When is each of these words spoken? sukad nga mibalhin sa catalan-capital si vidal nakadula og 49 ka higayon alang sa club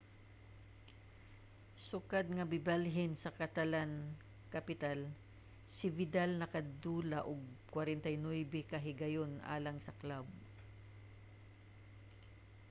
sukad 1.89 2.25
nga 2.35 2.45
mibalhin 2.51 3.11
sa 3.17 3.33
catalan-capital 3.39 4.99
si 5.75 5.87
vidal 5.97 6.31
nakadula 6.41 7.19
og 7.31 7.39
49 7.73 8.71
ka 8.71 8.77
higayon 8.85 9.31
alang 9.55 9.77
sa 9.85 9.95
club 10.01 10.25